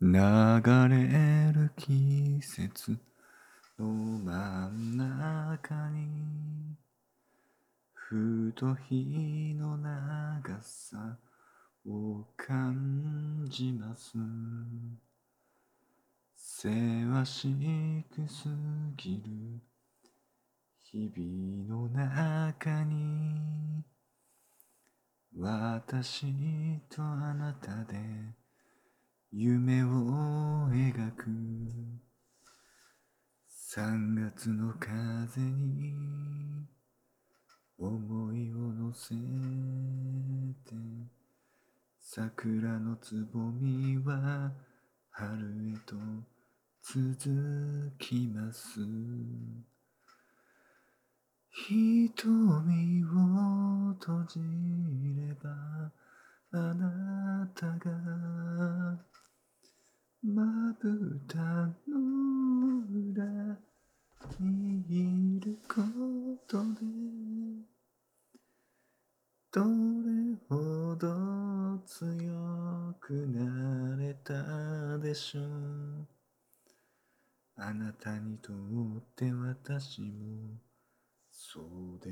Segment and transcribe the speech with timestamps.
[0.00, 0.12] 流
[0.88, 2.96] れる季節
[3.80, 6.76] の真ん中に
[7.92, 11.18] ふと日の長さ
[11.84, 14.12] を感じます。
[16.36, 16.68] せ
[17.06, 17.48] わし
[18.14, 18.48] くす
[18.96, 19.60] ぎる
[20.84, 23.82] 日々の中に
[25.36, 26.26] 私
[26.88, 27.96] とあなたで
[29.30, 31.26] 夢を描く。
[33.46, 35.94] 三月の風に
[37.78, 39.14] 思いを乗せ
[40.64, 40.74] て。
[42.00, 44.50] 桜のつぼみは
[45.10, 45.36] 春
[45.74, 45.94] へと
[46.80, 48.80] 続きます。
[51.50, 54.40] 瞳を閉じ
[55.14, 55.92] れば
[56.52, 57.07] あなた
[60.22, 63.56] まぶたの裏
[64.40, 64.84] に
[65.36, 65.80] いるこ
[66.48, 66.80] とで
[69.52, 69.68] どれ
[70.48, 76.06] ほど強くなれたでしょう？
[77.56, 78.56] あなたにとっ
[79.14, 80.58] て私も
[81.30, 82.10] そうで